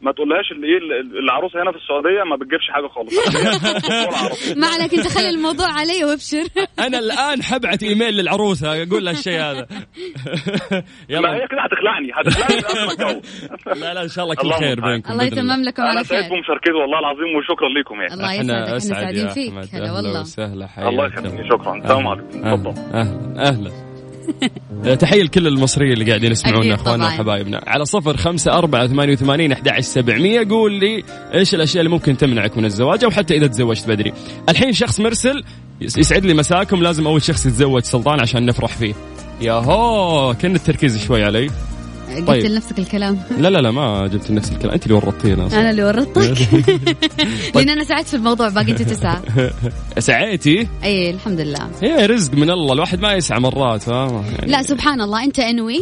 [0.00, 3.14] ما تقولهاش اللي إيه ال- العروسه هنا في السعودية ما بتجيبش حاجة خالص.
[4.60, 6.44] ما عليك انت خلي الموضوع علي وابشر.
[6.86, 9.66] أنا الآن حبعت إيميل للعروسة أقول لها الشيء هذا.
[10.70, 12.62] ما يلا هي كده هتخلعني هتخلعني
[13.66, 14.80] ما لا لا إن شاء الله كل خير.
[14.80, 18.14] بينكم الله يتمم لكم أنا على سعيد خير بمشاركتي والله العظيم وشكرا لكم يعني.
[18.14, 19.74] الله إحنا يسعدك إحنا أسعد سعيدين فيك.
[19.74, 20.20] هلا والله.
[20.20, 20.88] وسهلا حياك.
[20.88, 21.76] الله يخليك شكرا.
[21.76, 22.44] السلام عليكم.
[22.44, 22.80] أهلا تفضل.
[22.94, 23.87] أهلا أهلا.
[25.00, 27.06] تحية لكل المصريين اللي قاعدين يسمعونا أخواننا.
[27.06, 27.60] وحبايبنا.
[27.66, 30.48] على صفر خمسة أربعة ثمانية وثمانين أحد سبعمية.
[30.50, 34.12] قول لي إيش الأشياء اللي ممكن تمنعك من الزواج أو حتى إذا تزوجت بدري؟
[34.48, 35.44] الحين شخص مرسل
[35.80, 38.94] يس- يسعد لي مساكم لازم أول شخص يتزوج سلطان عشان نفرح فيه.
[39.40, 41.50] يا هو كان التركيز شوي علي.
[42.16, 42.44] قلت طيب.
[42.44, 43.18] لنفسك الكلام.
[43.38, 44.72] لا لا لا ما جبت نفس الكلام.
[44.74, 45.46] أنت اللي ورطتينا.
[45.46, 46.48] أنا اللي ورطتك.
[47.54, 49.16] لأن أنا ساعدت في الموضوع باقي أنت تسعى.
[49.98, 51.70] سعيتي؟ أي الحمد لله.
[51.82, 52.72] هي رزق من الله.
[52.72, 55.24] الواحد ما يسعى مرات فاهم يعني لا سبحان الله.
[55.24, 55.80] أنت أنوي.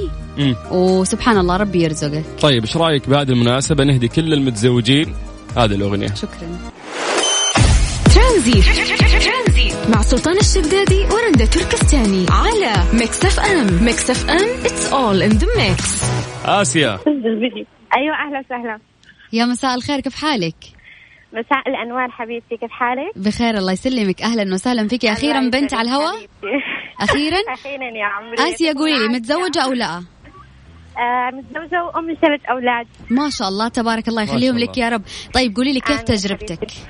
[0.70, 2.24] وسبحان الله ربي يرزقك.
[2.40, 5.14] طيب إيش رأيك بهذه المناسبة؟ نهدي كل المتزوجين
[5.56, 6.14] هذه الأغنية.
[6.14, 6.48] شكرا.
[8.14, 8.64] ترانزيت.
[9.94, 16.04] مع سلطان الشدادي ورندا تركستاني على Mix FM Mix FM it's all in the mix
[16.44, 16.98] آسيا.
[17.96, 18.78] أيوه أهلا وسهلا.
[19.32, 20.54] يا مساء الخير كيف حالك؟
[21.32, 24.22] مساء الأنوار حبيبتي كيف حالك؟ بخير الله يسلمك.
[24.22, 25.06] أهلا وسهلا فيك.
[25.06, 26.26] أخيرا بنت على الهواء.
[27.00, 28.54] أخيرا؟ أخيرا يا عمري.
[28.54, 32.86] آسيا قولي لي متزوجة أو لا؟ آه متزوجة وأم ثلاث أولاد.
[33.10, 35.02] ما شاء الله تبارك الله يخليهم لك يا رب.
[35.34, 36.80] طيب قولي لي كيف تجربتك؟ حبيبتي.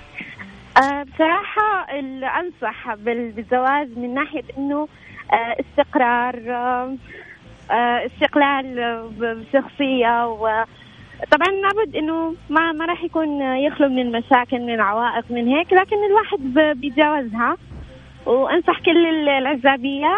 [0.77, 1.05] آه
[2.25, 4.89] أنصح بال- بالزواج من ناحية إنه
[5.33, 6.35] آه استقرار
[7.71, 8.75] آه استقلال
[9.19, 10.65] ب- بشخصية و
[11.33, 15.97] طبعا لابد إنه ما ما راح يكون يخلو من المشاكل من العوائق من هيك لكن
[16.11, 17.57] الواحد بيتجاوزها.
[18.27, 20.15] وأنصح كل ال- العزابيه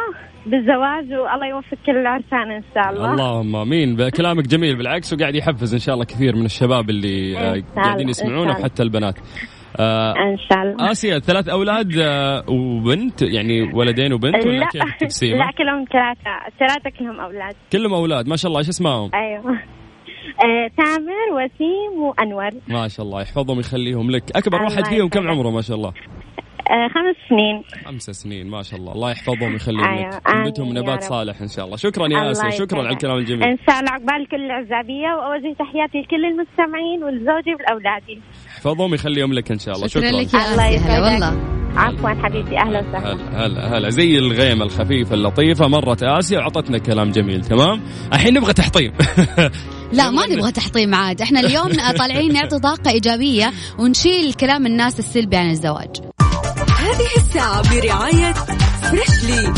[0.47, 3.12] بالزواج والله يوفق كل العرسان إن شاء الله.
[3.14, 3.97] اللهم آمين.
[3.97, 4.77] بكلامك جميل.
[4.77, 7.35] بالعكس وقاعد يحفز إن شاء الله كثير من الشباب اللي
[7.77, 8.09] قاعدين
[8.49, 8.61] الله.
[8.61, 9.14] وحتى البنات.
[9.80, 10.90] آه، إن شاء الله.
[10.90, 14.66] آسيا ثلاث أولاد آه، وبنت يعني ولدين وبنت ولا لا.
[14.66, 16.30] كيف التقسيمه؟ لا كلهم ثلاثة.
[16.58, 17.54] ثلاثة كلهم أولاد.
[17.72, 19.50] كلهم أولاد ما شاء الله إيش اسمائهم؟ أيوه.
[20.44, 22.50] آه، تامر وسيم وأنور.
[22.68, 24.36] ما شاء الله يحفظهم ويخليهم لك.
[24.36, 25.28] أكبر واحد فيهم كم.
[25.28, 25.92] عمره ما شاء الله؟
[26.70, 27.62] آه، خمس سنين.
[27.87, 28.92] خمس سنين ما شاء الله.
[28.92, 30.09] الله يحفظهم ويخليهم أيوة،
[30.46, 30.59] لك.
[30.59, 31.02] يا نبات.
[31.02, 31.76] صالح إن شاء الله.
[31.76, 32.78] شكرا يا اسيا شكرا.
[32.78, 33.42] على الكلام الجميل.
[33.42, 39.50] إن شاء الله عقبال كل العزابية وأوجه تحياتي لكل المستمعين ولزوجي ولأولادي يحفظهم ويخليهم لك
[39.50, 39.87] إن شاء الله.
[39.87, 40.20] شكرا شكرا.
[40.20, 41.02] لك يا الله اسيا يسعدك.
[41.22, 41.59] والله.
[41.76, 43.12] عفوا حبيبتي أهلا وسهلا.
[43.12, 43.90] هلا هلا هلا.
[43.90, 47.81] زي الغيمة الخفيفة اللطيفة مرت آسيا وعطتنا كلام جميل تمام؟
[48.12, 48.92] الحين نبغى تحطيم.
[49.98, 51.20] لا ما نبغى تحطيم عاد.
[51.20, 56.08] إحنا اليوم طالعين نعطي طاقة إيجابية ونشيل كلام الناس السلبي عن الزواج.
[56.88, 58.35] هذه الساعة برعاية
[58.83, 59.52] Freshly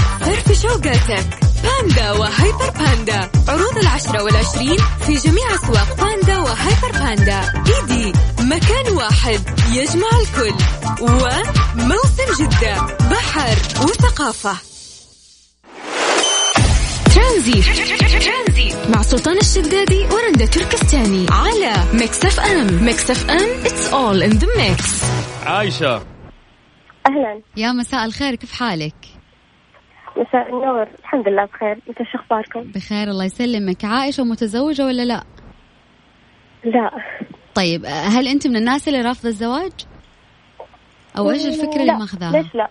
[0.63, 1.27] شوقاتك.
[1.65, 3.31] باندا وهيبر باندا.
[3.49, 7.53] عروض العشرة والعشرين في جميع أسواق باندا وهيبر باندا.
[7.67, 9.41] إيدي مكان واحد.
[9.73, 10.55] يجمع الكل.
[11.01, 12.97] وموسم جدة.
[13.11, 14.57] بحر وثقافة.
[17.15, 17.65] ترانزيت.
[18.89, 21.27] مع سلطان الشدادي ورندا تركستاني.
[21.31, 22.85] على Mix FM.
[22.85, 25.05] Mix أف أم it's all in the mix.
[25.47, 26.03] عايشة.
[27.11, 27.41] أهلا.
[27.57, 28.95] يا مساء الخير كيف حالك؟
[30.17, 30.83] مساء النور.
[30.99, 31.79] الحمد لله بخير.
[31.89, 33.85] أنت شو أخباركم؟ بخير الله يسلمك.
[33.85, 35.25] عائشة متزوجة ولا لا؟
[36.65, 36.91] لا.
[37.55, 39.73] طيب هل أنت من الناس اللي رافضة الزواج؟
[41.19, 41.99] أو إيش الفكرة اللي لا.
[41.99, 42.69] ماخذاها؟ ليش لا؟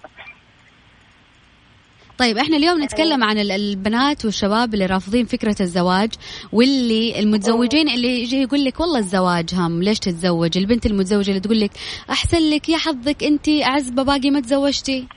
[2.19, 6.09] طيب إحنا اليوم نتكلم عن ال- البنات والشباب اللي رافضين فكرة الزواج
[6.53, 11.59] واللي المتزوجين اللي يجي يقول لك والله الزواج هم ليش تتزوج؟ البنت المتزوجة اللي تقول
[11.59, 11.71] لك
[12.09, 15.07] أحسن لك يا حظك أنت عزبة باقي ما تزوجتي.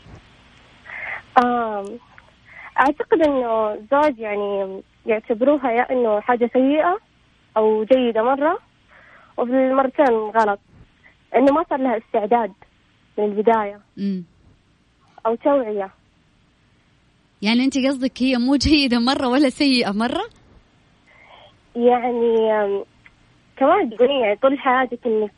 [1.44, 1.84] آم.
[2.80, 6.98] أعتقد إنه الزواج يعني يعتبروها يا إنه حاجة سيئة
[7.56, 8.58] أو جيدة مرة
[9.38, 10.60] وفي المرتين غلط.
[11.36, 12.52] إنه ما صار لها استعداد
[13.18, 13.80] من البداية.
[13.98, 14.24] امم
[15.26, 15.90] أو توعية.
[17.42, 20.22] يعني أنت قصدك هي مو جيدة مرة ولا سيئة مرة؟
[21.76, 22.84] يعني
[23.56, 25.32] كمان تقولين يعني طول حياتك إنك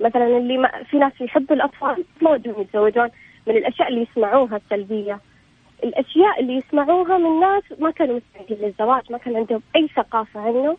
[0.00, 3.08] مثلا اللي ما في ناس يحبوا الأطفال ما ودهم يتزوجون
[3.46, 5.20] من الأشياء اللي يسمعوها السلبية.
[5.84, 10.76] الأشياء اللي يسمعوها من ناس ما كانوا مستعدين للزواج ما كان عندهم أي ثقافة عنه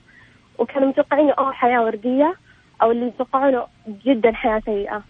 [0.59, 2.35] وكانوا متوقعين آه حياة وردية
[2.81, 3.67] أو اللي يتوقعونه
[4.05, 5.03] جدا حياة سيئة.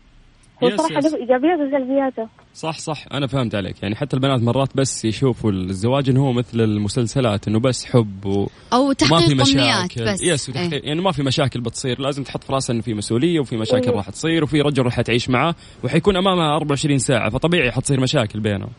[0.63, 1.05] هو yes، صراحة yes.
[1.13, 3.05] له إيجابيات وسلبياته صح صح.
[3.13, 3.83] أنا فهمت عليك.
[3.83, 8.47] يعني حتى البنات مرات بس يشوفوا الزواج إنه هو مثل المسلسلات إنه بس حب و...
[8.73, 9.59] أو وما في تحقيق مشاكل.
[9.59, 10.21] امنيات بس.
[10.21, 10.49] yes.
[10.49, 12.01] وتحقيق يعني ما في مشاكل بتصير.
[12.01, 13.97] لازم تحط في راسها إنه في مسؤولية وفي مشاكل مم.
[13.97, 18.69] راح تصير وفي رجل راح تعيش معاه وحيكون امامها 24 ساعة فطبيعي حتصير مشاكل بينهم.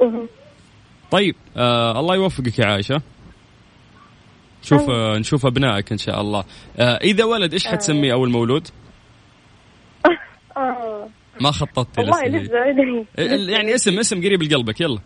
[0.00, 0.28] مهم.
[1.10, 3.02] طيب آه الله يوفقك يا عائشة.
[4.64, 5.18] نشوف آه.
[5.18, 6.44] نشوف أبنائك إن شاء الله.
[6.78, 8.68] آه إذا ولد إيش حتسميه أول مولود؟
[10.60, 11.08] آه.
[11.40, 12.52] ما خططتي والله لسه.
[13.18, 14.98] ال- يعني اسم اسم قريب لقلبك يلا.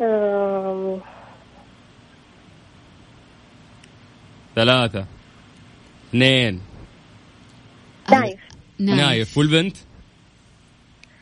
[0.00, 1.00] آم،
[4.56, 5.04] ثلاثة
[6.08, 6.60] اثنين.
[8.10, 8.40] نايف.
[8.78, 9.38] نايف.
[9.38, 9.76] والبنت؟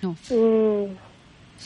[0.04, 0.32] نوف.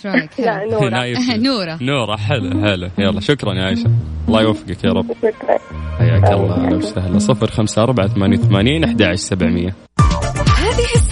[0.05, 1.05] رأيك؟ لا نورة.
[1.49, 1.79] نورة.
[1.83, 2.91] نورة حلو حلو.
[2.99, 3.91] يلا شكرا يا عائشة.
[4.29, 5.13] الله يوفقك يا رب.
[5.23, 5.59] شكرا.
[5.99, 6.55] حياك الله.
[6.67, 9.75] أهلا وسهلا صفر خمسة أربعة ثمانية وثمانين أحد عشر سبعمية.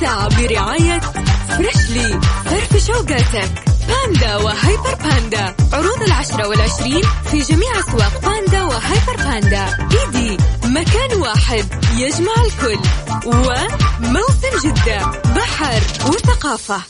[0.03, 1.01] برعاية
[1.49, 3.51] Freshly فرف شوقاتك.
[3.89, 11.65] باندا وهيبر باندا عروض العشرة والعشرين في جميع أسواق باندا وهيبر باندا إيدي مكان واحد
[11.97, 12.79] يجمع الكل.
[13.27, 15.07] وموسم جدة.
[15.35, 16.83] بحر وثقافة.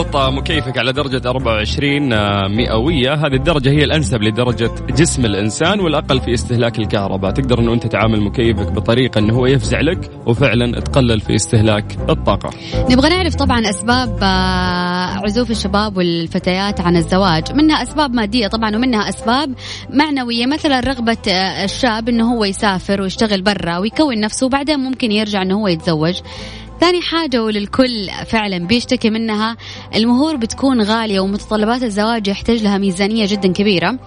[0.00, 3.14] اضبط مكيفك على درجة 24 آه، مئوية.
[3.14, 7.30] هذه الدرجة هي الأنسب لدرجة جسم الإنسان والأقل في استهلاك الكهرباء.
[7.30, 12.50] تقدر أنه أنت تعامل مكيفك بطريقة أنه هو يفزع لك وفعلا تقلل في استهلاك الطاقة.
[12.90, 17.52] نبغى نعرف طبعا أسباب آه، عزوف الشباب والفتيات عن الزواج.
[17.52, 19.54] منها أسباب مادية طبعا ومنها أسباب
[19.90, 20.46] معنوية.
[20.46, 25.60] مثلا رغبة آه، الشاب إنه هو يسافر ويشتغل برا ويكون نفسه وبعدين ممكن يرجع إنه
[25.60, 26.20] هو يتزوج.
[26.80, 29.56] ثاني حاجة وللكل فعلا بيشتكي منها
[29.94, 33.98] المهور بتكون غالية ومتطلبات الزواج يحتاج لها ميزانية جدا كبيرة.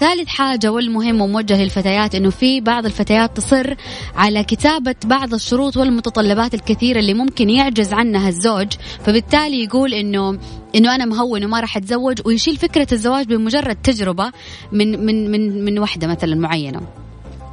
[0.00, 3.74] ثالث حاجة والمهم وموجه للفتيات إنه في بعض الفتيات تصر
[4.16, 8.72] على كتابة بعض الشروط والمتطلبات الكثيرة اللي ممكن يعجز عنها الزوج
[9.04, 10.38] فبالتالي يقول إنه
[10.74, 14.32] إنه أنا مهون وما راح أتزوج ويشيل فكرة الزواج بمجرد تجربة
[14.72, 17.05] من من من من وحدة مثلا معينة.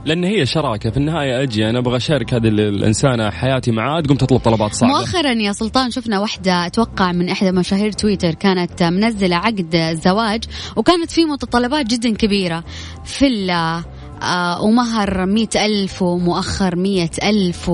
[0.05, 0.89] لأن هي شراكة.
[0.89, 4.93] في النهاية أجي أنا أبغى أشارك هذه الإنسانة حياتي معاه تقوم تطلب طلبات صعبة.
[4.93, 10.43] مؤخرا يا سلطان شفنا واحدة أتوقع من إحدى مشاهير تويتر كانت منزلة عقد زواج
[10.75, 12.63] وكانت فيه متطلبات جدا كبيرة.
[13.05, 13.83] فيلا
[14.23, 17.69] آه ومهر مئة ألف ومؤخر مئة ألف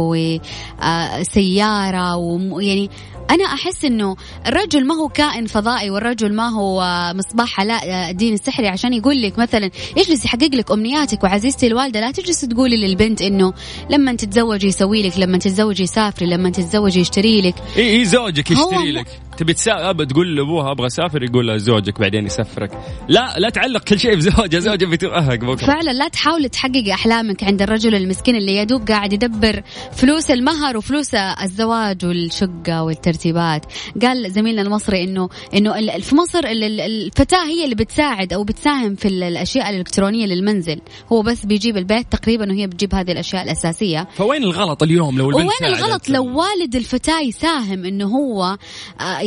[0.82, 2.90] وسيارة ويعني
[3.30, 4.16] أنا أحس إنه
[4.48, 6.84] الرجل ما هو كائن فضائي والرجل ما هو
[7.16, 12.12] مصباح علاء الدين السحري عشان يقول لك مثلا يجلس يحقق لك أمنياتك وعزيزتي الوالدة لا
[12.12, 13.54] تجلس تقولي للبنت إنه
[13.90, 17.56] لما تتزوجي يسوي لك لما تتزوجي يسافري لما تتزوجي يشتري لك.
[17.78, 19.08] إي زوجك يشتري لك.
[19.40, 22.72] تبي تسافر تقول لأبوها أبغى أسافر يقول لها زوجك بعدين يسفرك.
[23.08, 25.66] لا لا تعلق كل شيء بزوجها زوجها بيتوهق بكرة.
[25.66, 31.16] فعلا لا تحاول تحقق أحلامك عند الرجل المسكين اللي يدوب قاعد يدبر فلوس المهر وفلوس
[31.16, 33.66] الزواج والشقة والترتيبات.
[34.02, 38.44] قال زميلنا المصري انه إنه ال- في مصر ال- ال- الفتاة هي اللي بتساعد أو
[38.44, 40.82] بتساهم في ال- الأشياء الإلكترونية للمنزل.
[41.12, 44.08] هو بس بيجيب البيت تقريبا وهي بتجيب هذه الأشياء الأساسية.
[44.16, 48.58] فوين الغلط اليوم لو البنت وين الغلط؟ لو والد الفتاة يساهم إنه هو
[49.02, 49.20] آه،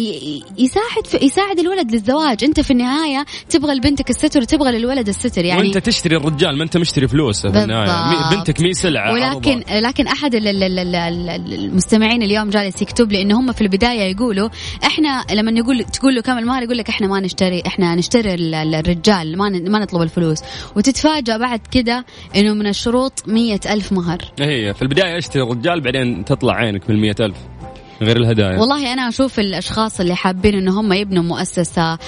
[0.59, 2.45] يساعد في يساعد الولد للزواج.
[2.45, 6.77] انت في النهاية تبغى لبنتك الستر وتبغى للولد الستر يعني وانت تشتري الرجال ما انت
[6.77, 8.37] مشتري فلوسه في النهاية.
[8.37, 9.81] بنتك مي سلعة ولكن عرضة.
[9.89, 13.61] لكن أحد ال- ال- ال- ال- ال- المستمعين اليوم جالس يكتب لي إنه هم في
[13.61, 14.49] البداية يقولوا
[14.85, 18.55] إحنا لما نقول تقول له كم المهر يقول لك إحنا ما نشتري إحنا نشتري ال-
[18.55, 20.39] ال- الرجال ما ما نطلب الفلوس.
[20.77, 22.05] وتتفاجأ بعد كده
[22.37, 24.19] إنه من الشروط مية ألف مهر.
[24.41, 27.37] هي في البداية اشتري الرجال بعدين تطلع عينك من المئة ألف.
[28.03, 28.59] غير الهدايا.
[28.59, 31.99] والله أنا أشوف الأشخاص اللي حابين إن هم يبنوا مؤسسة آه،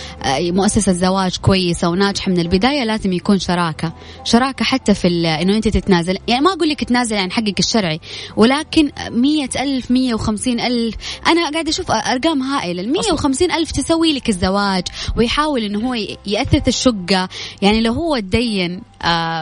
[0.41, 3.93] مؤسسة زواج كويسة وناجحة من البداية لازم يكون شراكة.
[4.25, 5.09] شراكة حتى في
[5.43, 6.19] إنه أنت تتنازل.
[6.29, 8.01] يعني ما أقول لك تنازل عن حقك الشرعي
[8.37, 10.95] ولكن مية ألف مية وخمسين ألف.
[11.27, 12.83] أنا قاعدة أشوف أرقام هائلة.
[12.83, 14.85] المية وخمسين ألف تسوي لك الزواج
[15.17, 15.95] ويحاول إنه هو
[16.27, 17.29] يأثث الشقة.
[17.63, 18.83] يعني لو هو تدين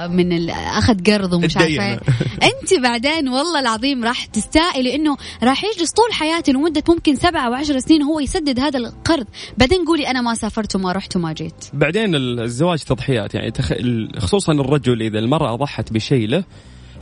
[0.09, 1.57] من ال- أخذ قرض ومش.
[1.57, 2.01] عارفة إيه.
[2.43, 7.55] أنت بعدين والله العظيم راح تستائي لأنه راح يجلس طول حياته لمدة ممكن سبعة أو
[7.55, 9.27] عشر سنين هو يسدد هذا القرض
[9.59, 13.73] بعدين قولي أنا ما سافرت وما رحت وما جيت بعدين الزواج تضحيات يعني تخ...
[14.19, 16.45] خصوصا الرجل إذا المرأة ضحت بشيء له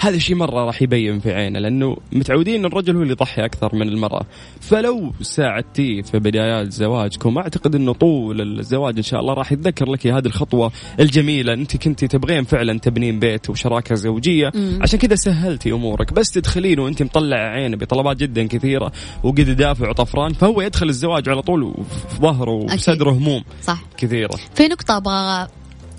[0.01, 3.89] هذا الشيء مرة راح يبين في عينه لأنه متعودين الرجل هو اللي يضحي أكثر من
[3.89, 4.23] المرأة.
[4.61, 10.07] فلو ساعدتيه في بدايات زواجكم أعتقد أنه طول الزواج إن شاء الله راح يتذكر لك
[10.07, 11.53] هذه الخطوة الجميلة.
[11.53, 14.53] أنت كنتي تبغين فعلا تبنين بيت وشراكة زوجية.
[14.55, 14.79] مم.
[14.83, 16.13] عشان كذا سهلتي أمورك.
[16.13, 21.43] بس تدخلين وأنت مطلع عينه بطلبات جدا كثيرة وقد دافع وطفران فهو يدخل الزواج على
[21.43, 22.81] طول وفي ظهره وفي أكيد.
[22.81, 23.83] صدره هموم صح.
[23.97, 24.37] كثيرة.
[24.55, 25.49] في نقطة أبغى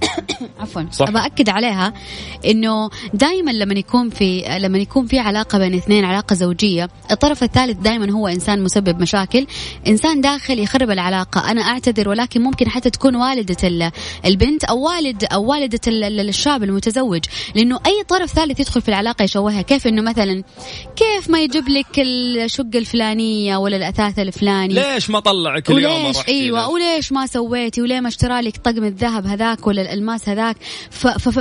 [0.59, 0.81] عفوا.
[0.91, 1.07] صح.
[1.07, 1.93] أبغى اكد عليها
[2.45, 7.77] إنه دائما لما يكون في لما يكون في علاقة بين اثنين علاقة زوجية الطرف الثالث
[7.77, 9.47] دائما هو إنسان مسبب مشاكل.
[9.87, 13.91] إنسان داخل يخرب العلاقة أنا أعتذر ولكن ممكن حتى تكون والدة ال-
[14.25, 17.21] البنت أو والد أو والدة ال- ال- الشاب المتزوج.
[17.55, 19.61] لأنه أي طرف ثالث يدخل في العلاقة يشوهها.
[19.61, 20.43] كيف إنه مثلا
[20.95, 26.69] كيف ما يجيب لك الشقة الفلانية ولا الأثاث الفلاني؟ ليش ما طلعك اليوم وليش؟ إيوه؟
[26.69, 30.57] وليش ما سويتي؟ وليه ما اشترى لك طقم الذهب هذاك ولا الالماس هذاك.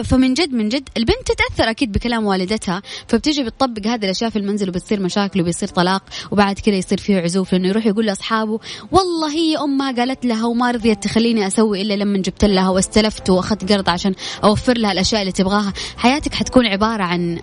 [0.05, 2.83] فمن جد من جد البنت تتأثر أكيد بكلام والدتها.
[3.09, 7.53] فبتيجي بتطبق هذه الأشياء في المنزل وبتصير مشاكل وبيصير طلاق وبعد كذا يصير فيه عزوف
[7.53, 8.59] لأنه يروح يقول لأصحابه
[8.93, 13.73] والله هي امها قالت لها وما رضيت تخليني أسوي إلا لما جبت لها واستلفت وأخذت
[13.73, 15.73] قرض عشان أوفر لها الأشياء اللي تبغاها.
[15.97, 17.39] حياتك حتكون عبارة عن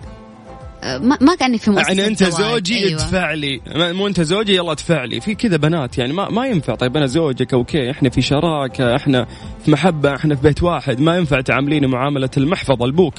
[0.82, 2.24] ما, ما كانك في يعني أنت.
[2.24, 3.00] زوجي أيوة.
[3.02, 3.60] ادفع لي.
[3.76, 5.20] مو أنت زوجي يلا ادفع لي.
[5.20, 6.74] في كذا بنات يعني ما ما ينفع.
[6.74, 9.26] طيب أنا زوجك أوكي إحنا في شراكة إحنا
[9.64, 11.00] في محبة إحنا في بيت واحد.
[11.00, 13.14] ما ينفع تعامليني معاملة المحفظة البوك.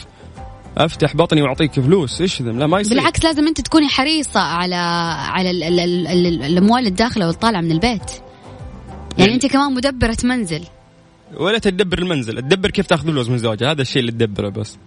[0.78, 2.22] أفتح بطني وأعطيك فلوس.
[2.22, 2.98] إيش لا ما يصير.
[2.98, 4.76] بالعكس لازم أنت تكوني حريصة على
[5.32, 8.02] على ال- ال- ال- ال- الأموال الداخلة والطالعة من البيت.
[8.12, 8.22] يعني
[9.18, 10.64] يعني- أنت كمان مدبرة منزل.
[11.38, 12.42] ولا تدبر المنزل.
[12.42, 13.72] تدبر كيف تأخذ فلوس من زوجها.
[13.72, 14.78] هذا الشيء اللي تدبره بس.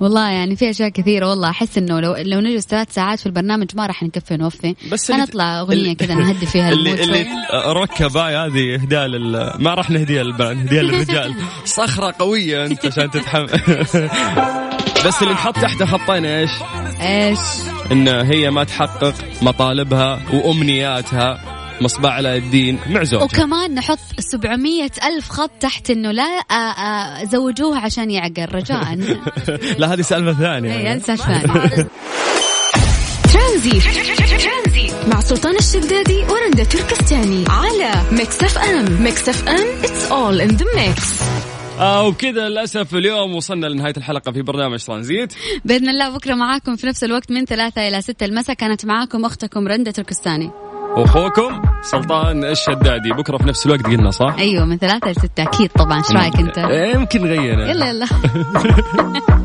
[0.00, 1.50] والله يعني في أشياء كثيرة والله.
[1.50, 4.74] أحس إنه لو لو نجلس ثلاث ساعات في البرنامج ما راح نكفي نوفي.
[4.92, 7.72] بس هنطلع أغنية كذا نهدي فيها اللي اللي شوي.
[7.72, 11.34] ركب هاي هذه اهداء لل ما راح نهديها للبنات نهديها للرجال.
[11.64, 13.46] صخرة قوية أنت عشان تتحمل
[15.06, 16.50] بس اللي نحط تحته خطين إيش؟
[17.00, 17.38] إيش؟
[17.92, 21.59] ان هي ما تحقق مطالبها وأمنياتها.
[21.80, 26.44] مصباح علاء الدين مع زوجها وكمان نحط 700 ألف خط تحت إنه لا
[27.24, 28.98] زوجوها عشان يعقل رجاء.
[29.78, 30.72] لا هذه سالفة ثانية.
[30.72, 31.86] اي انسى ثاني
[33.32, 39.02] ترانزيت مع سلطان الشدادي ورندا تركستاني على Mix FM.
[39.02, 41.22] Mix FM it's all in the mix.
[41.80, 45.32] آه وبكذا للأسف اليوم وصلنا لنهاية الحلقة في برنامج ترانزيت.
[45.64, 48.56] بإذن الله بكرة معاكم في نفس الوقت من ثلاثة إلى ستة المساء.
[48.56, 50.50] كانت معاكم أختكم رندا تركستاني.
[50.96, 53.10] واخوكم سلطان الشدادي.
[53.12, 55.98] بكرة في نفس الوقت قلنا صح؟ أيوه من ثلاثة لستة أكيد طبعا.
[55.98, 58.06] إيش رأيك أنت؟ إيه، يمكن غير يلا يلا.